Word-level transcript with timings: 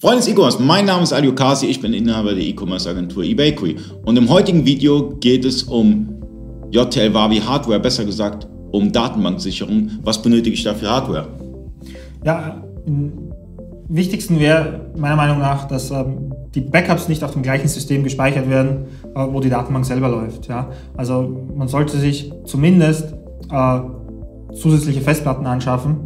Freunde 0.00 0.20
des 0.20 0.28
E-Commerce, 0.28 0.62
mein 0.62 0.86
Name 0.86 1.02
ist 1.02 1.12
Ali 1.12 1.28
Okasi, 1.28 1.66
ich 1.66 1.78
bin 1.78 1.92
Inhaber 1.92 2.32
der 2.34 2.42
E-Commerce-Agentur 2.42 3.22
eBakery 3.22 3.76
und 4.06 4.16
im 4.16 4.30
heutigen 4.30 4.64
Video 4.64 5.10
geht 5.20 5.44
es 5.44 5.64
um 5.64 6.08
JTL 6.70 7.12
Wavi 7.12 7.36
Hardware, 7.36 7.78
besser 7.78 8.06
gesagt 8.06 8.48
um 8.70 8.90
Datenbanksicherung. 8.90 9.90
Was 10.02 10.22
benötige 10.22 10.54
ich 10.54 10.64
da 10.64 10.72
für 10.72 10.88
Hardware? 10.88 11.28
Ja, 12.24 12.62
am 12.86 13.12
wichtigsten 13.90 14.40
wäre 14.40 14.90
meiner 14.96 15.16
Meinung 15.16 15.38
nach, 15.38 15.68
dass 15.68 15.90
ähm, 15.90 16.32
die 16.54 16.62
Backups 16.62 17.10
nicht 17.10 17.22
auf 17.22 17.32
dem 17.32 17.42
gleichen 17.42 17.68
System 17.68 18.02
gespeichert 18.02 18.48
werden, 18.48 18.86
äh, 19.14 19.26
wo 19.30 19.40
die 19.40 19.50
Datenbank 19.50 19.84
selber 19.84 20.08
läuft. 20.08 20.48
Ja? 20.48 20.70
Also 20.96 21.44
man 21.54 21.68
sollte 21.68 21.98
sich 21.98 22.32
zumindest 22.46 23.12
äh, 23.52 23.80
zusätzliche 24.54 25.02
Festplatten 25.02 25.44
anschaffen, 25.44 25.98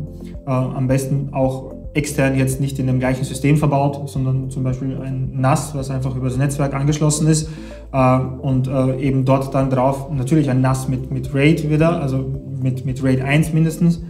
äh, 0.49 0.51
am 0.51 0.89
besten 0.89 1.29
auch 1.33 1.74
extern 1.95 2.37
jetzt 2.37 2.61
nicht 2.61 2.79
in 2.79 2.87
dem 2.87 2.99
gleichen 2.99 3.25
System 3.25 3.57
verbaut, 3.57 4.09
sondern 4.11 4.51
zum 4.51 4.65
Beispiel 4.65 4.99
ein 5.03 5.31
NAS, 5.41 5.75
was 5.75 5.91
einfach 5.91 6.15
über 6.17 6.29
das 6.29 6.37
Netzwerk 6.37 6.75
angeschlossen 6.75 7.29
ist 7.29 7.49
äh, 7.93 8.19
und 8.19 8.69
äh, 8.69 8.99
eben 9.01 9.25
dort 9.25 9.55
dann 9.55 9.71
drauf 9.71 10.11
natürlich 10.11 10.51
ein 10.51 10.61
NAS 10.61 10.89
mit, 10.89 11.11
mit 11.11 11.33
RAID 11.33 11.71
wieder, 11.71 12.01
also 12.01 12.33
mit, 12.61 12.85
mit 12.85 13.03
RAID 13.03 13.23
1 13.23 13.53
mindestens 13.53 14.03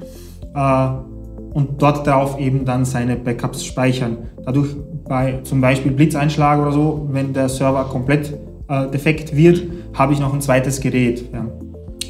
äh, 0.54 0.88
und 1.52 1.80
dort 1.80 2.06
drauf 2.06 2.38
eben 2.40 2.64
dann 2.64 2.84
seine 2.84 3.16
Backups 3.16 3.64
speichern. 3.64 4.16
Dadurch 4.44 4.70
bei 5.06 5.40
zum 5.44 5.60
Beispiel 5.60 5.92
Blitzeinschlag 5.92 6.60
oder 6.60 6.72
so, 6.72 7.08
wenn 7.12 7.32
der 7.32 7.48
Server 7.48 7.84
komplett 7.84 8.32
äh, 8.68 8.88
defekt 8.88 9.36
wird, 9.36 9.62
habe 9.92 10.14
ich 10.14 10.20
noch 10.20 10.32
ein 10.32 10.40
zweites 10.40 10.80
Gerät. 10.80 11.24
Ja. 11.32 11.46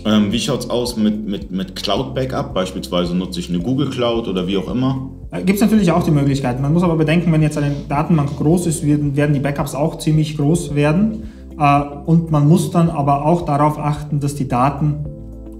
Ähm, 0.07 0.33
wie 0.33 0.39
schaut 0.39 0.61
es 0.61 0.71
aus 0.71 0.97
mit, 0.97 1.27
mit, 1.27 1.51
mit 1.51 1.77
Cloud-Backup? 1.77 2.53
Beispielsweise 2.55 3.15
nutze 3.15 3.41
ich 3.41 3.49
eine 3.49 3.59
Google 3.59 3.89
Cloud 3.91 4.29
oder 4.29 4.47
wie 4.47 4.57
auch 4.57 4.71
immer? 4.71 5.11
Äh, 5.35 5.43
Gibt 5.43 5.57
es 5.57 5.61
natürlich 5.61 5.91
auch 5.93 6.03
die 6.03 6.11
Möglichkeit. 6.11 6.61
Man 6.61 6.73
muss 6.73 6.83
aber 6.83 6.97
bedenken, 6.97 7.33
wenn 7.33 7.43
jetzt 7.43 7.59
eine 7.59 7.75
Datenbank 7.89 8.37
groß 8.37 8.67
ist, 8.67 8.87
werden, 8.87 9.35
die 9.35 9.41
Backups 9.41 9.75
auch 9.75 9.99
ziemlich 9.99 10.37
groß 10.37 10.75
werden. 10.75 11.25
Äh, 11.59 11.81
und 12.07 12.31
man 12.31 12.49
muss 12.49 12.71
dann 12.71 12.91
aber 12.91 13.25
auch 13.25 13.43
darauf 13.43 13.79
achten, 13.79 14.21
dass 14.21 14.35
die 14.35 14.49
Daten 14.49 15.05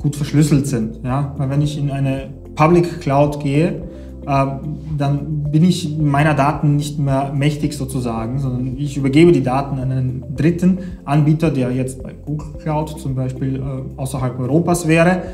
gut 0.01 0.17
verschlüsselt 0.17 0.67
sind. 0.67 1.01
Ja? 1.05 1.35
Weil 1.37 1.51
wenn 1.51 1.63
ich 1.63 1.79
in 1.79 1.91
eine 1.91 2.29
Public 2.55 3.01
Cloud 3.01 3.41
gehe, 3.41 3.83
ähm, 4.27 4.79
dann 4.97 5.45
bin 5.51 5.65
ich 5.65 5.99
meiner 5.99 6.35
Daten 6.35 6.77
nicht 6.77 6.99
mehr 6.99 7.33
mächtig 7.35 7.75
sozusagen, 7.75 8.39
sondern 8.39 8.79
ich 8.79 8.97
übergebe 8.97 9.33
die 9.33 9.43
Daten 9.43 9.79
an 9.79 9.93
einen 9.93 10.25
dritten 10.35 10.79
Anbieter, 11.05 11.51
der 11.51 11.73
jetzt 11.73 12.03
bei 12.03 12.15
Google 12.25 12.55
Cloud 12.63 12.99
zum 12.99 13.15
Beispiel 13.15 13.57
äh, 13.57 14.01
außerhalb 14.01 14.39
Europas 14.39 14.89
wäre 14.89 15.25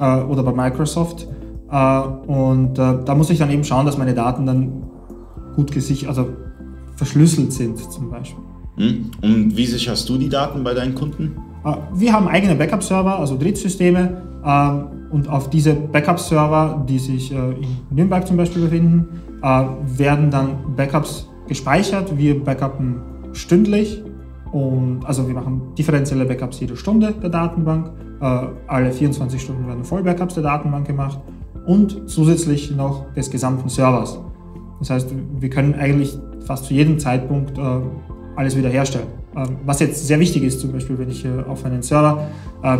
äh, 0.00 0.22
oder 0.22 0.42
bei 0.42 0.52
Microsoft. 0.52 1.28
Äh, 1.70 2.00
und 2.26 2.74
da 2.74 3.14
muss 3.14 3.30
ich 3.30 3.38
dann 3.38 3.50
eben 3.50 3.64
schauen, 3.64 3.86
dass 3.86 3.98
meine 3.98 4.14
Daten 4.14 4.46
dann 4.46 4.82
gut 5.56 5.72
gesichert, 5.72 6.08
also 6.08 6.28
verschlüsselt 6.96 7.52
sind 7.52 7.78
zum 7.78 8.10
Beispiel. 8.10 8.42
Hm? 8.76 9.10
Und 9.22 9.56
wie 9.56 9.66
sicherst 9.66 10.08
du 10.08 10.18
die 10.18 10.28
Daten 10.28 10.64
bei 10.64 10.74
deinen 10.74 10.94
Kunden? 10.94 11.36
Wir 11.94 12.12
haben 12.12 12.28
eigene 12.28 12.54
Backup-Server, 12.56 13.18
also 13.18 13.38
Drittsysteme. 13.38 14.22
Und 15.10 15.28
auf 15.28 15.48
diese 15.48 15.74
Backup-Server, 15.74 16.84
die 16.88 16.98
sich 16.98 17.32
äh, 17.32 17.36
in 17.36 17.68
Nürnberg 17.90 18.26
zum 18.26 18.36
Beispiel 18.36 18.62
befinden, 18.62 19.22
äh, 19.42 19.64
werden 19.98 20.30
dann 20.30 20.74
Backups 20.76 21.28
gespeichert. 21.46 22.18
Wir 22.18 22.42
backuppen 22.42 23.00
stündlich 23.32 24.02
und 24.52 25.04
also 25.04 25.26
wir 25.26 25.34
machen 25.34 25.74
differenzielle 25.76 26.24
Backups 26.24 26.60
jede 26.60 26.76
Stunde 26.76 27.14
der 27.22 27.30
Datenbank. 27.30 27.92
Äh, 28.20 28.46
alle 28.66 28.90
24 28.90 29.40
Stunden 29.40 29.66
werden 29.68 29.84
Vollbackups 29.84 30.34
der 30.34 30.42
Datenbank 30.42 30.86
gemacht 30.86 31.20
und 31.66 32.08
zusätzlich 32.10 32.70
noch 32.70 33.12
des 33.14 33.30
gesamten 33.30 33.68
Servers. 33.68 34.18
Das 34.80 34.90
heißt, 34.90 35.08
wir 35.40 35.50
können 35.50 35.74
eigentlich 35.74 36.18
fast 36.46 36.66
zu 36.66 36.74
jedem 36.74 36.98
Zeitpunkt 36.98 37.58
alles 38.36 38.56
wiederherstellen. 38.56 39.06
Ähm, 39.36 39.56
was 39.64 39.80
jetzt 39.80 40.06
sehr 40.06 40.20
wichtig 40.20 40.42
ist, 40.42 40.60
zum 40.60 40.72
Beispiel, 40.72 40.98
wenn 40.98 41.10
ich 41.10 41.26
auf 41.48 41.64
einen 41.64 41.82
Server 41.82 42.28
ähm, 42.62 42.78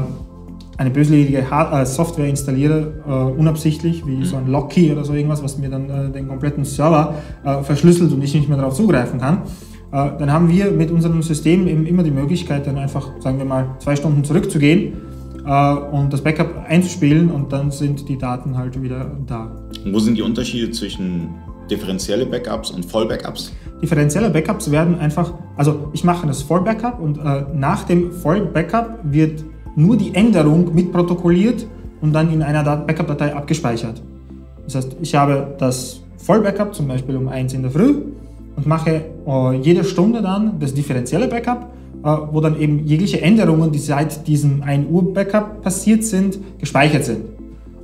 eine 0.76 0.90
böswillige 0.90 1.38
äh, 1.38 1.86
Software 1.86 2.26
installiere, 2.26 2.92
äh, 3.06 3.10
unabsichtlich, 3.10 4.04
wie 4.06 4.24
so 4.24 4.36
ein 4.36 4.48
Lockkey 4.48 4.92
oder 4.92 5.04
so 5.04 5.12
irgendwas, 5.12 5.42
was 5.42 5.58
mir 5.58 5.68
dann 5.68 5.88
äh, 5.88 6.10
den 6.10 6.28
kompletten 6.28 6.64
Server 6.64 7.14
äh, 7.44 7.62
verschlüsselt 7.62 8.12
und 8.12 8.22
ich 8.22 8.34
nicht 8.34 8.48
mehr 8.48 8.58
darauf 8.58 8.74
zugreifen 8.74 9.20
kann, 9.20 9.42
äh, 9.92 10.10
dann 10.18 10.32
haben 10.32 10.48
wir 10.48 10.70
mit 10.72 10.90
unserem 10.90 11.22
System 11.22 11.68
eben 11.68 11.86
immer 11.86 12.02
die 12.02 12.10
Möglichkeit, 12.10 12.66
dann 12.66 12.76
einfach, 12.78 13.08
sagen 13.20 13.38
wir 13.38 13.44
mal, 13.44 13.76
zwei 13.78 13.94
Stunden 13.94 14.24
zurückzugehen 14.24 14.94
äh, 15.46 15.74
und 15.74 16.12
das 16.12 16.22
Backup 16.22 16.64
einzuspielen 16.68 17.30
und 17.30 17.52
dann 17.52 17.70
sind 17.70 18.08
die 18.08 18.18
Daten 18.18 18.56
halt 18.56 18.80
wieder 18.80 19.10
da. 19.26 19.50
Und 19.84 19.92
wo 19.92 19.98
sind 19.98 20.16
die 20.16 20.22
Unterschiede 20.22 20.70
zwischen 20.70 21.28
differenzielle 21.70 22.26
Backups 22.26 22.70
und 22.70 22.84
Vollbackups? 22.84 23.52
Differenzielle 23.82 24.30
Backups 24.30 24.70
werden 24.70 24.98
einfach, 24.98 25.32
also 25.56 25.90
ich 25.92 26.04
mache 26.04 26.26
das 26.26 26.42
Vollbackup 26.42 27.00
und 27.00 27.18
nach 27.54 27.84
dem 27.84 28.12
Vollbackup 28.12 29.00
wird 29.02 29.44
nur 29.76 29.96
die 29.96 30.14
Änderung 30.14 30.74
mitprotokolliert 30.74 31.66
und 32.00 32.12
dann 32.12 32.32
in 32.32 32.42
einer 32.42 32.62
Backup-Datei 32.76 33.34
abgespeichert. 33.34 34.02
Das 34.64 34.76
heißt, 34.76 34.96
ich 35.00 35.14
habe 35.14 35.54
das 35.58 36.00
Vollbackup 36.18 36.74
zum 36.74 36.88
Beispiel 36.88 37.16
um 37.16 37.28
1 37.28 37.52
in 37.54 37.62
der 37.62 37.70
Früh 37.70 37.96
und 38.56 38.66
mache 38.66 39.04
äh, 39.26 39.56
jede 39.60 39.84
Stunde 39.84 40.22
dann 40.22 40.58
das 40.58 40.72
differenzielle 40.74 41.28
Backup, 41.28 41.62
äh, 41.62 41.73
wo 42.08 42.40
dann 42.40 42.60
eben 42.60 42.86
jegliche 42.86 43.22
Änderungen, 43.22 43.72
die 43.72 43.78
seit 43.78 44.26
diesem 44.26 44.62
1 44.62 44.88
Uhr 44.90 45.14
Backup 45.14 45.62
passiert 45.62 46.04
sind, 46.04 46.38
gespeichert 46.58 47.04
sind. 47.04 47.24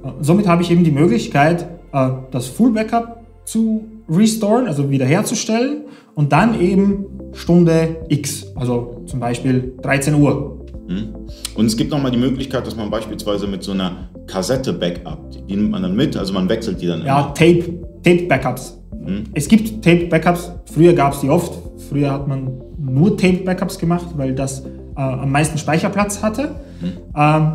Äh, 0.05 0.11
somit 0.21 0.47
habe 0.47 0.63
ich 0.63 0.71
eben 0.71 0.85
die 0.85 0.91
Möglichkeit, 0.91 1.67
äh, 1.93 2.11
das 2.31 2.47
Full 2.47 2.73
Backup 2.73 3.21
zu 3.45 3.85
restoren, 4.09 4.67
also 4.67 4.91
wiederherzustellen 4.91 5.83
und 6.15 6.33
dann 6.33 6.61
eben 6.61 7.07
Stunde 7.33 7.97
X, 8.09 8.47
also 8.57 9.03
zum 9.07 9.21
Beispiel 9.21 9.75
13 9.83 10.15
Uhr 10.15 10.61
hm? 10.91 11.15
Und 11.55 11.67
es 11.67 11.77
gibt 11.77 11.93
nochmal 11.93 12.11
die 12.11 12.19
Möglichkeit, 12.19 12.67
dass 12.67 12.75
man 12.75 12.91
beispielsweise 12.91 13.47
mit 13.47 13.63
so 13.63 13.71
einer 13.71 14.09
Kassette 14.27 14.73
Backup, 14.73 15.31
die 15.31 15.55
nimmt 15.55 15.71
man 15.71 15.83
dann 15.83 15.95
mit, 15.95 16.17
also 16.17 16.33
man 16.33 16.49
wechselt 16.49 16.83
die 16.83 16.89
dann 16.89 17.05
ja, 17.07 17.21
immer. 17.21 17.35
Tape, 17.35 17.79
Tape 18.03 18.27
Backups. 18.27 18.77
Hm? 19.05 19.25
Es 19.33 19.47
gibt 19.47 19.85
Tape 19.85 20.07
Backups, 20.07 20.51
früher 20.67 20.93
gab 20.93 21.15
es 21.15 21.21
die 21.21 21.29
oft. 21.29 21.53
Früher 21.91 22.13
hat 22.13 22.29
man 22.29 22.53
nur 22.79 23.17
Tape 23.17 23.39
Backups 23.45 23.77
gemacht, 23.79 24.07
weil 24.17 24.33
das 24.33 24.61
äh, 24.61 25.01
am 25.01 25.33
meisten 25.33 25.59
Speicherplatz 25.59 26.23
hatte. 26.23 26.55
Hm? 26.81 26.93
Ähm, 27.17 27.53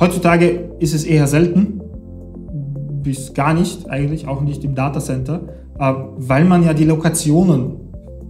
heutzutage 0.00 0.68
ist 0.80 0.94
es 0.94 1.04
eher 1.04 1.28
selten, 1.28 1.80
bis 3.04 3.34
gar 3.34 3.54
nicht 3.54 3.88
eigentlich, 3.88 4.26
auch 4.26 4.40
nicht 4.40 4.64
im 4.64 4.74
Datacenter, 4.74 5.42
äh, 5.78 5.92
weil 6.16 6.44
man 6.44 6.64
ja 6.64 6.74
die 6.74 6.84
Lokationen 6.84 7.76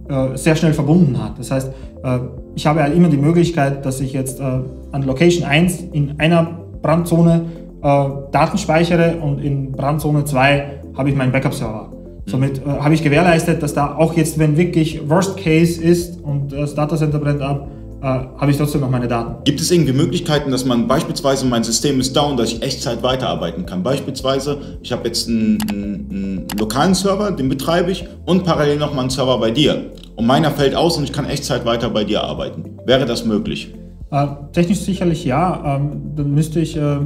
äh, 0.07 0.37
sehr 0.37 0.55
schnell 0.55 0.73
verbunden 0.73 1.21
hat. 1.21 1.39
Das 1.39 1.49
heißt, 1.49 1.71
äh, 2.03 2.19
ich 2.53 2.67
habe 2.67 2.83
halt 2.83 2.95
immer 2.95 3.09
die 3.09 3.17
Möglichkeit, 3.17 3.87
dass 3.87 3.99
ich 3.99 4.13
jetzt 4.13 4.39
äh, 4.39 4.43
an 4.43 5.01
Location 5.01 5.47
1 5.47 5.81
in 5.93 6.19
einer 6.19 6.59
Brandzone 6.83 7.45
äh, 7.81 8.05
Daten 8.31 8.59
speichere 8.59 9.17
und 9.19 9.39
in 9.43 9.71
Brandzone 9.71 10.25
2 10.25 10.81
habe 10.95 11.09
ich 11.09 11.15
meinen 11.15 11.31
Backup-Server. 11.31 11.96
Somit 12.27 12.59
äh, 12.59 12.69
habe 12.69 12.93
ich 12.93 13.01
gewährleistet, 13.01 13.63
dass 13.63 13.73
da 13.73 13.95
auch 13.95 14.15
jetzt, 14.15 14.37
wenn 14.37 14.57
wirklich 14.57 15.09
Worst 15.09 15.37
Case 15.37 15.81
ist 15.81 16.21
und 16.21 16.51
das 16.51 16.75
Datacenter 16.75 17.19
brennt 17.19 17.41
ab, 17.41 17.69
äh, 18.01 18.05
habe 18.05 18.51
ich 18.51 18.57
trotzdem 18.57 18.81
noch 18.81 18.89
meine 18.89 19.07
Daten. 19.07 19.43
Gibt 19.45 19.61
es 19.61 19.71
irgendwie 19.71 19.93
Möglichkeiten, 19.93 20.51
dass 20.51 20.65
man 20.65 20.87
beispielsweise 20.87 21.45
mein 21.45 21.63
System 21.63 22.01
ist 22.01 22.15
down, 22.15 22.35
dass 22.35 22.51
ich 22.51 22.61
Echtzeit 22.61 23.01
weiterarbeiten 23.01 23.65
kann? 23.65 23.81
Beispielsweise, 23.81 24.57
ich 24.83 24.91
habe 24.91 25.07
jetzt 25.07 25.29
einen, 25.29 25.57
einen, 25.69 26.07
einen, 26.11 26.47
lokalen 26.59 26.93
Server, 26.93 27.31
den 27.31 27.47
betreibe 27.47 27.91
ich 27.91 28.05
und 28.25 28.43
parallel 28.43 28.77
noch 28.77 28.93
mal 28.93 29.01
einen 29.01 29.09
Server 29.09 29.39
bei 29.39 29.51
dir. 29.51 29.91
Und 30.17 30.27
meiner 30.27 30.51
fällt 30.51 30.75
aus 30.75 30.97
und 30.97 31.05
ich 31.05 31.13
kann 31.13 31.25
Echtzeit 31.25 31.65
weiter 31.65 31.89
bei 31.89 32.03
dir 32.03 32.23
arbeiten. 32.23 32.77
Wäre 32.85 33.05
das 33.05 33.25
möglich? 33.25 33.73
Äh, 34.11 34.27
technisch 34.51 34.79
sicherlich 34.79 35.23
ja. 35.23 35.77
Ähm, 35.77 36.11
dann 36.15 36.33
müsste 36.33 36.59
ich 36.59 36.75
äh, 36.75 36.97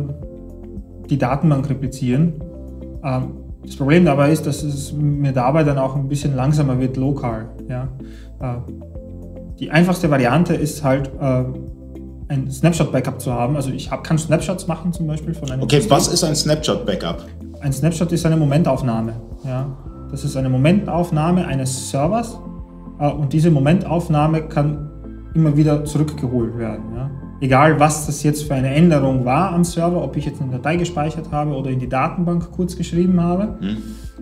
die 1.10 1.18
Datenbank 1.20 1.70
replizieren. 1.70 2.34
Ähm, 3.04 3.51
das 3.64 3.76
Problem 3.76 4.06
dabei 4.06 4.32
ist, 4.32 4.46
dass 4.46 4.64
es 4.64 4.92
mir 4.94 5.32
dabei 5.32 5.64
dann 5.64 5.78
auch 5.78 5.96
ein 5.96 6.08
bisschen 6.08 6.36
langsamer 6.36 6.80
wird 6.80 6.98
lokal. 6.98 7.50
Ja? 7.70 7.88
Äh, 8.40 8.56
die 9.60 9.70
einfachste 9.70 10.10
Variante 10.10 10.56
ist 10.56 10.84
halt, 10.84 11.12
äh, 11.20 11.44
ein 12.32 12.50
Snapshot-Backup 12.50 13.20
zu 13.20 13.34
haben. 13.34 13.56
Also 13.56 13.72
ich 13.72 13.92
hab, 13.92 14.04
kann 14.04 14.18
Snapshots 14.18 14.66
machen 14.68 14.94
zum 14.94 15.06
Beispiel 15.06 15.34
von 15.34 15.52
einem. 15.52 15.64
Okay, 15.64 15.78
System. 15.78 15.98
was 15.98 16.08
ist 16.08 16.24
ein 16.24 16.36
Snapshot-Backup? 16.36 17.26
Ein 17.60 17.74
Snapshot 17.74 18.12
ist 18.12 18.26
eine 18.26 18.38
Momentaufnahme. 18.38 19.14
Ja? 19.44 19.68
Das 20.10 20.24
ist 20.24 20.36
eine 20.38 20.50
Momentaufnahme 20.50 21.46
eines 21.46 21.92
Servers 21.92 22.38
äh, 23.00 23.10
und 23.10 23.34
diese 23.34 23.52
Momentaufnahme 23.52 24.44
kann 24.44 24.90
immer 25.34 25.56
wieder 25.56 25.84
zurückgeholt 25.84 26.58
werden. 26.58 26.84
Ja? 26.96 27.12
Egal, 27.42 27.80
was 27.80 28.06
das 28.06 28.22
jetzt 28.22 28.44
für 28.44 28.54
eine 28.54 28.70
Änderung 28.70 29.26
war 29.26 29.52
am 29.52 29.64
Server, 29.64 30.04
ob 30.04 30.16
ich 30.16 30.26
jetzt 30.26 30.40
eine 30.40 30.52
Datei 30.52 30.76
gespeichert 30.76 31.32
habe 31.32 31.56
oder 31.56 31.72
in 31.72 31.80
die 31.80 31.90
Datenbank 31.90 32.52
kurz 32.52 32.76
geschrieben 32.76 33.20
habe. 33.20 33.58
Hm. 33.60 33.78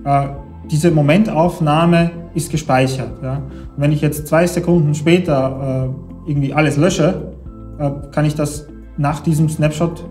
Äh, 0.06 0.28
diese 0.72 0.90
Momentaufnahme 0.90 2.12
ist 2.34 2.50
gespeichert. 2.50 3.22
Ja? 3.22 3.36
Und 3.36 3.74
wenn 3.76 3.92
ich 3.92 4.00
jetzt 4.00 4.26
zwei 4.28 4.48
Sekunden 4.48 4.96
später 4.96 5.92
äh, 6.26 6.30
irgendwie 6.30 6.54
alles 6.54 6.78
lösche, 6.78 7.34
äh, 7.78 7.92
kann 8.12 8.24
ich 8.24 8.36
das 8.36 8.68
nach 8.98 9.20
diesem 9.20 9.50
Snapshot 9.50 10.06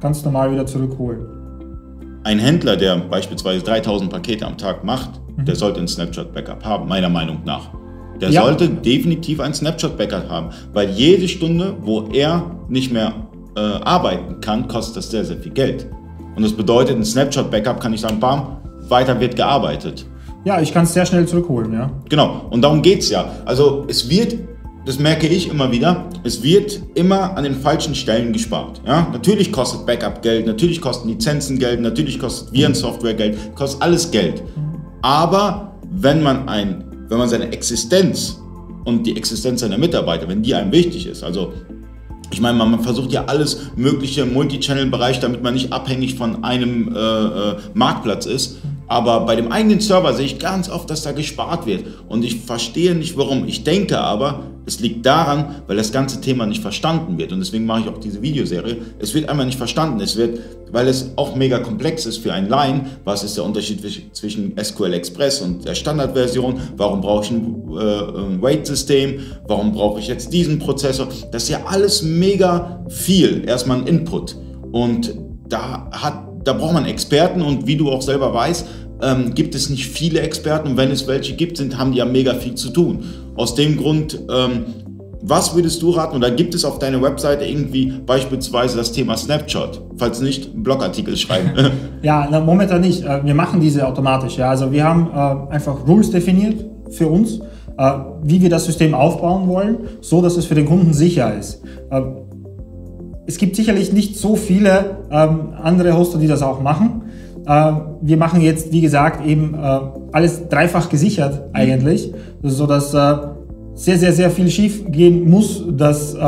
ganz 0.00 0.24
normal 0.24 0.50
wieder 0.50 0.64
zurückholen. 0.64 1.26
Ein 2.24 2.38
Händler, 2.38 2.76
der 2.76 2.96
beispielsweise 2.96 3.62
3000 3.64 4.10
Pakete 4.10 4.46
am 4.46 4.56
Tag 4.56 4.82
macht, 4.82 5.20
der 5.36 5.56
sollte 5.56 5.80
ein 5.80 5.88
Snapshot-Backup 5.88 6.64
haben, 6.64 6.88
meiner 6.88 7.10
Meinung 7.10 7.42
nach. 7.44 7.70
Der 8.20 8.30
Ja. 8.30 8.42
sollte 8.42 8.68
definitiv 8.68 9.40
ein 9.40 9.52
Snapshot-Backup 9.54 10.28
haben, 10.28 10.50
weil 10.72 10.90
jede 10.90 11.28
Stunde, 11.28 11.74
wo 11.82 12.08
er 12.12 12.42
nicht 12.68 12.92
mehr 12.92 13.12
äh, 13.56 13.60
arbeiten 13.60 14.40
kann, 14.40 14.68
kostet 14.68 14.96
das 14.96 15.10
sehr, 15.10 15.24
sehr 15.24 15.38
viel 15.38 15.52
Geld. 15.52 15.86
Und 16.36 16.42
das 16.42 16.52
bedeutet, 16.52 16.96
ein 16.96 17.04
Snapshot-Backup 17.04 17.80
kann 17.80 17.94
ich 17.94 18.00
sagen, 18.00 18.20
bam, 18.20 18.58
weiter 18.88 19.18
wird 19.18 19.36
gearbeitet. 19.36 20.04
Ja, 20.44 20.60
ich 20.60 20.72
kann 20.72 20.84
es 20.84 20.92
sehr 20.92 21.06
schnell 21.06 21.26
zurückholen, 21.26 21.72
ja. 21.72 21.90
Genau, 22.08 22.42
und 22.50 22.62
darum 22.62 22.82
geht's 22.82 23.08
ja. 23.10 23.30
Also 23.46 23.84
es 23.88 24.08
wird, 24.08 24.36
das 24.84 24.98
merke 24.98 25.26
ich 25.26 25.50
immer 25.50 25.72
wieder, 25.72 26.04
es 26.22 26.42
wird 26.42 26.80
immer 26.94 27.36
an 27.36 27.42
den 27.44 27.54
falschen 27.54 27.94
Stellen 27.94 28.32
gespart. 28.32 28.80
Ja? 28.86 29.08
Natürlich 29.12 29.50
kostet 29.50 29.86
Backup 29.86 30.22
Geld, 30.22 30.46
natürlich 30.46 30.80
kosten 30.80 31.08
Lizenzen 31.08 31.58
Geld, 31.58 31.80
natürlich 31.80 32.18
kostet 32.18 32.52
Virensoftware 32.52 33.14
Geld, 33.14 33.36
kostet 33.56 33.82
alles 33.82 34.10
Geld. 34.10 34.42
Aber 35.02 35.72
wenn 35.90 36.22
man 36.22 36.48
ein, 36.48 36.84
wenn 37.08 37.18
man 37.18 37.28
seine 37.28 37.52
Existenz 37.52 38.40
und 38.84 39.06
die 39.06 39.16
Existenz 39.16 39.60
seiner 39.60 39.78
Mitarbeiter, 39.78 40.28
wenn 40.28 40.42
die 40.42 40.54
einem 40.54 40.72
wichtig 40.72 41.06
ist, 41.06 41.22
also 41.22 41.52
ich 42.32 42.40
meine, 42.40 42.58
man 42.58 42.80
versucht 42.80 43.12
ja 43.12 43.24
alles 43.26 43.70
mögliche 43.76 44.22
im 44.22 44.34
Multichannel-Bereich, 44.34 45.20
damit 45.20 45.42
man 45.42 45.54
nicht 45.54 45.72
abhängig 45.72 46.16
von 46.16 46.42
einem 46.42 46.94
äh, 46.94 46.98
äh, 46.98 47.56
Marktplatz 47.74 48.26
ist. 48.26 48.58
Aber 48.88 49.20
bei 49.20 49.36
dem 49.36 49.52
eigenen 49.52 49.80
Server 49.80 50.12
sehe 50.12 50.26
ich 50.26 50.38
ganz 50.38 50.68
oft, 50.68 50.90
dass 50.90 51.02
da 51.02 51.12
gespart 51.12 51.66
wird. 51.66 51.84
Und 52.08 52.24
ich 52.24 52.40
verstehe 52.40 52.94
nicht 52.94 53.16
warum. 53.16 53.46
Ich 53.46 53.64
denke 53.64 53.98
aber, 53.98 54.42
es 54.66 54.80
liegt 54.80 55.06
daran, 55.06 55.62
weil 55.66 55.76
das 55.76 55.92
ganze 55.92 56.20
Thema 56.20 56.44
nicht 56.44 56.60
verstanden 56.60 57.18
wird. 57.18 57.32
Und 57.32 57.38
deswegen 57.38 57.66
mache 57.66 57.82
ich 57.82 57.88
auch 57.88 57.98
diese 57.98 58.20
Videoserie. 58.20 58.78
Es 58.98 59.14
wird 59.14 59.28
einmal 59.28 59.46
nicht 59.46 59.58
verstanden. 59.58 60.00
Es 60.00 60.16
wird, 60.16 60.40
weil 60.72 60.88
es 60.88 61.12
auch 61.16 61.36
mega 61.36 61.60
komplex 61.60 62.04
ist 62.04 62.18
für 62.18 62.32
einen 62.32 62.48
Laien. 62.48 62.82
Was 63.04 63.22
ist 63.22 63.36
der 63.36 63.44
Unterschied 63.44 63.80
zwischen- 64.12 64.52
SQL 64.56 64.92
Express 64.92 65.40
und 65.40 65.64
der 65.64 65.74
Standardversion? 65.74 66.60
Warum 66.76 67.00
brauche 67.00 67.24
ich 67.24 67.30
ein, 67.30 67.62
äh, 67.78 68.42
Wait-System? 68.42 69.20
Warum 69.46 69.72
brauche 69.72 70.00
ich 70.00 70.08
jetzt 70.08 70.32
diesen 70.32 70.58
Prozessor? 70.58 71.08
Das 71.30 71.44
ist 71.44 71.48
ja 71.50 71.60
alles 71.66 72.02
mega 72.02 72.84
viel. 72.88 73.44
Erstmal 73.46 73.78
ein 73.78 73.86
Input. 73.86 74.36
Und 74.72 75.14
da 75.48 75.88
hat 75.92 76.26
da 76.46 76.52
braucht 76.52 76.74
man 76.74 76.86
Experten 76.86 77.42
und 77.42 77.66
wie 77.66 77.76
du 77.76 77.90
auch 77.90 78.02
selber 78.02 78.32
weißt, 78.32 78.66
ähm, 79.02 79.34
gibt 79.34 79.54
es 79.54 79.68
nicht 79.68 79.86
viele 79.86 80.20
Experten 80.20 80.68
und 80.68 80.76
wenn 80.76 80.90
es 80.90 81.06
welche 81.06 81.34
gibt, 81.34 81.56
sind, 81.56 81.76
haben 81.76 81.90
die 81.90 81.98
ja 81.98 82.04
mega 82.04 82.34
viel 82.34 82.54
zu 82.54 82.70
tun. 82.70 83.04
Aus 83.36 83.54
dem 83.54 83.76
Grund, 83.76 84.18
ähm, 84.30 84.64
was 85.22 85.54
würdest 85.54 85.82
du 85.82 85.90
raten 85.90 86.16
oder 86.16 86.30
gibt 86.30 86.54
es 86.54 86.64
auf 86.64 86.78
deiner 86.78 87.02
Webseite 87.02 87.44
irgendwie 87.44 87.92
beispielsweise 88.06 88.76
das 88.76 88.92
Thema 88.92 89.16
Snapshot? 89.16 89.82
Falls 89.96 90.20
nicht, 90.20 90.52
einen 90.52 90.62
Blogartikel 90.62 91.16
schreiben. 91.16 91.50
Ja, 92.02 92.28
na, 92.30 92.40
momentan 92.40 92.82
nicht. 92.82 93.02
Äh, 93.02 93.24
Wir 93.24 93.34
machen 93.34 93.60
diese 93.60 93.86
automatisch. 93.86 94.36
Ja. 94.36 94.50
Also 94.50 94.70
wir 94.70 94.84
haben 94.84 95.10
äh, 95.12 95.52
einfach 95.54 95.86
Rules 95.88 96.10
definiert 96.10 96.64
für 96.90 97.08
uns, 97.08 97.40
äh, 97.78 97.92
wie 98.22 98.40
wir 98.40 98.50
das 98.50 98.64
System 98.64 98.94
aufbauen 98.94 99.48
wollen, 99.48 99.78
so 100.00 100.22
dass 100.22 100.36
es 100.36 100.46
für 100.46 100.54
den 100.54 100.66
Kunden 100.66 100.94
sicher 100.94 101.36
ist. 101.36 101.62
Äh, 101.90 102.02
es 103.26 103.38
gibt 103.38 103.56
sicherlich 103.56 103.92
nicht 103.92 104.16
so 104.16 104.36
viele 104.36 104.98
ähm, 105.10 105.54
andere 105.60 105.96
Hoster, 105.96 106.18
die 106.18 106.28
das 106.28 106.42
auch 106.42 106.62
machen. 106.62 107.02
Äh, 107.46 107.72
wir 108.02 108.16
machen 108.16 108.40
jetzt, 108.40 108.72
wie 108.72 108.80
gesagt, 108.80 109.24
eben 109.24 109.54
äh, 109.54 109.78
alles 110.12 110.48
dreifach 110.48 110.88
gesichert 110.88 111.42
eigentlich, 111.52 112.12
so 112.42 112.66
dass 112.66 112.92
äh, 112.92 113.14
sehr, 113.74 113.98
sehr, 113.98 114.12
sehr 114.12 114.30
viel 114.30 114.50
schief 114.50 114.84
gehen 114.90 115.28
muss, 115.28 115.62
dass 115.70 116.14
äh, 116.14 116.18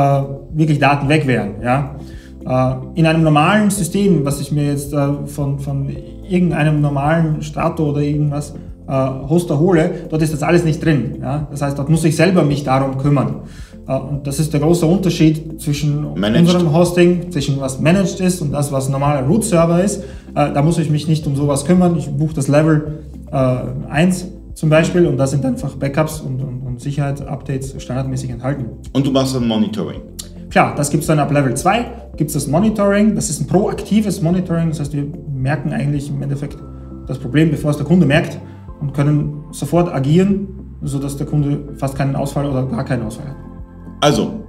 wirklich 0.53 0.79
Daten 0.79 1.09
weg 1.09 1.27
wären. 1.27 1.61
Ja? 1.63 1.95
In 2.95 3.05
einem 3.05 3.21
normalen 3.21 3.69
System, 3.69 4.25
was 4.25 4.39
ich 4.39 4.51
mir 4.51 4.67
jetzt 4.67 4.95
von, 5.25 5.59
von 5.59 5.89
irgendeinem 6.27 6.81
normalen 6.81 7.43
Strato 7.43 7.89
oder 7.89 8.01
irgendwas 8.01 8.55
Hoster 8.87 9.59
hole, 9.59 9.91
dort 10.09 10.21
ist 10.21 10.33
das 10.33 10.41
alles 10.41 10.63
nicht 10.63 10.83
drin. 10.83 11.17
Ja? 11.21 11.47
Das 11.51 11.61
heißt, 11.61 11.77
dort 11.77 11.89
muss 11.89 12.03
ich 12.05 12.15
selber 12.15 12.43
mich 12.43 12.63
darum 12.63 12.97
kümmern. 12.97 13.41
Äh, 13.89 13.97
und 13.97 14.27
das 14.27 14.39
ist 14.39 14.53
der 14.53 14.59
große 14.61 14.85
Unterschied 14.85 15.59
zwischen 15.59 16.13
Managed. 16.13 16.41
unserem 16.47 16.73
Hosting, 16.73 17.31
zwischen 17.31 17.59
was 17.59 17.79
managed 17.79 18.19
ist 18.19 18.41
und 18.41 18.51
das, 18.51 18.71
was 18.71 18.87
normaler 18.87 19.25
Root-Server 19.27 19.83
ist. 19.83 20.03
Äh, 20.35 20.53
da 20.53 20.61
muss 20.61 20.77
ich 20.77 20.89
mich 20.89 21.07
nicht 21.07 21.25
um 21.27 21.35
sowas 21.35 21.65
kümmern. 21.65 21.97
Ich 21.97 22.07
buche 22.09 22.35
das 22.35 22.47
Level 22.47 22.99
äh, 23.31 23.35
1 23.89 24.27
zum 24.53 24.69
Beispiel 24.69 25.07
und 25.07 25.17
da 25.17 25.25
sind 25.25 25.45
einfach 25.45 25.75
Backups 25.75 26.21
und, 26.21 26.41
und, 26.41 26.61
und 26.61 26.81
Sicherheitsupdates 26.81 27.81
standardmäßig 27.81 28.29
enthalten. 28.29 28.65
und 28.93 29.07
du 29.07 29.11
machst 29.11 29.35
ein 29.35 29.47
Monitoring. 29.47 30.01
Klar, 30.49 30.73
das 30.75 30.89
gibt 30.89 31.01
es 31.01 31.07
dann 31.07 31.19
ab 31.19 31.31
Level 31.31 31.53
2, 31.53 31.85
gibt 32.17 32.29
es 32.29 32.33
das 32.33 32.47
Monitoring, 32.47 33.15
das 33.15 33.29
ist 33.29 33.39
ein 33.39 33.47
proaktives 33.47 34.21
Monitoring, 34.21 34.69
das 34.69 34.79
heißt, 34.79 34.93
wir 34.93 35.05
merken 35.31 35.71
eigentlich 35.71 36.09
im 36.09 36.21
Endeffekt 36.23 36.57
das 37.05 37.19
Problem, 37.19 37.51
bevor 37.51 37.71
es 37.71 37.77
der 37.77 37.85
Kunde 37.85 38.07
merkt 38.07 38.39
und 38.81 38.93
können 38.93 39.43
sofort 39.51 39.93
agieren, 39.93 40.47
sodass 40.81 41.17
der 41.17 41.27
Kunde 41.27 41.69
fast 41.77 41.95
keinen 41.95 42.15
Ausfall 42.15 42.47
oder 42.47 42.65
gar 42.65 42.83
keinen 42.83 43.03
Ausfall 43.03 43.27
hat. 43.27 43.48
Also, 44.01 44.45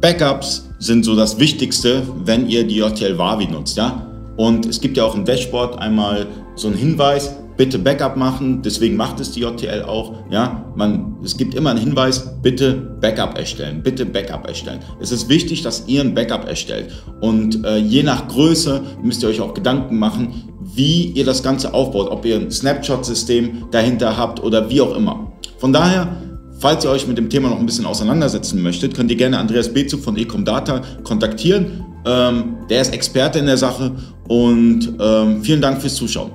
Backups 0.00 0.68
sind 0.78 1.04
so 1.04 1.16
das 1.16 1.38
Wichtigste, 1.40 2.02
wenn 2.24 2.48
ihr 2.48 2.64
die 2.64 2.76
JTL 2.76 3.18
Wavi 3.18 3.48
nutzt, 3.48 3.76
ja? 3.76 4.06
Und 4.36 4.66
es 4.66 4.80
gibt 4.80 4.96
ja 4.96 5.04
auch 5.04 5.16
im 5.16 5.24
Dashboard 5.24 5.78
einmal 5.78 6.28
so 6.54 6.68
einen 6.68 6.76
Hinweis, 6.76 7.34
bitte 7.56 7.80
Backup 7.80 8.16
machen, 8.16 8.62
deswegen 8.62 8.94
macht 8.94 9.18
es 9.18 9.32
die 9.32 9.40
JTL 9.40 9.82
auch, 9.82 10.14
ja? 10.30 10.72
Man, 10.76 11.16
es 11.24 11.36
gibt 11.36 11.54
immer 11.56 11.70
einen 11.70 11.80
Hinweis, 11.80 12.40
bitte 12.40 12.74
Backup 13.00 13.36
erstellen, 13.36 13.82
bitte 13.82 14.06
Backup 14.06 14.46
erstellen. 14.46 14.78
Es 15.00 15.10
ist 15.10 15.28
wichtig, 15.28 15.62
dass 15.62 15.88
ihr 15.88 16.00
ein 16.00 16.14
Backup 16.14 16.46
erstellt 16.46 16.92
und 17.20 17.64
äh, 17.64 17.78
je 17.78 18.04
nach 18.04 18.28
Größe 18.28 18.82
müsst 19.02 19.24
ihr 19.24 19.30
euch 19.30 19.40
auch 19.40 19.54
Gedanken 19.54 19.98
machen, 19.98 20.44
wie 20.60 21.06
ihr 21.06 21.24
das 21.24 21.42
Ganze 21.42 21.74
aufbaut, 21.74 22.08
ob 22.08 22.24
ihr 22.24 22.36
ein 22.36 22.52
Snapshot-System 22.52 23.64
dahinter 23.72 24.16
habt 24.16 24.40
oder 24.40 24.70
wie 24.70 24.80
auch 24.80 24.94
immer. 24.94 25.32
Von 25.58 25.72
daher, 25.72 26.27
Falls 26.58 26.84
ihr 26.84 26.90
euch 26.90 27.06
mit 27.06 27.16
dem 27.16 27.30
Thema 27.30 27.50
noch 27.50 27.60
ein 27.60 27.66
bisschen 27.66 27.86
auseinandersetzen 27.86 28.60
möchtet, 28.62 28.94
könnt 28.94 29.10
ihr 29.10 29.16
gerne 29.16 29.38
Andreas 29.38 29.72
Bezug 29.72 30.02
von 30.02 30.16
Ecomdata 30.16 30.82
kontaktieren. 31.04 31.84
Ähm, 32.04 32.56
der 32.68 32.80
ist 32.80 32.92
Experte 32.92 33.38
in 33.38 33.46
der 33.46 33.56
Sache 33.56 33.92
und 34.26 34.92
ähm, 35.00 35.42
vielen 35.42 35.60
Dank 35.60 35.80
fürs 35.80 35.94
Zuschauen. 35.94 36.32